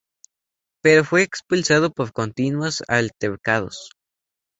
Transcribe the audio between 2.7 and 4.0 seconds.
altercados.